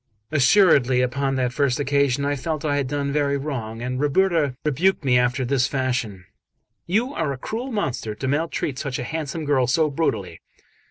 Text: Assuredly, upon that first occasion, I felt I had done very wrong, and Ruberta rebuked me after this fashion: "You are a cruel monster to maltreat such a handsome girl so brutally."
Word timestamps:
Assuredly, 0.31 1.01
upon 1.01 1.35
that 1.35 1.53
first 1.53 1.79
occasion, 1.79 2.25
I 2.25 2.35
felt 2.35 2.65
I 2.65 2.77
had 2.77 2.87
done 2.87 3.11
very 3.11 3.37
wrong, 3.37 3.83
and 3.83 3.99
Ruberta 3.99 4.55
rebuked 4.65 5.05
me 5.05 5.15
after 5.19 5.45
this 5.45 5.67
fashion: 5.67 6.25
"You 6.87 7.13
are 7.13 7.31
a 7.31 7.37
cruel 7.37 7.71
monster 7.71 8.15
to 8.15 8.27
maltreat 8.27 8.79
such 8.79 8.97
a 8.97 9.03
handsome 9.03 9.45
girl 9.45 9.67
so 9.67 9.91
brutally." 9.91 10.41